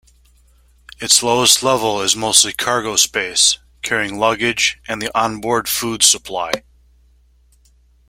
Its 0.97 1.21
lowest 1.21 1.61
level 1.61 2.01
is 2.01 2.15
mostly 2.15 2.51
cargo 2.51 2.95
space, 2.95 3.59
carrying 3.83 4.17
luggage 4.17 4.81
and 4.87 4.99
the 4.99 5.15
onboard 5.15 5.69
food 5.69 6.01
supply. 6.01 6.51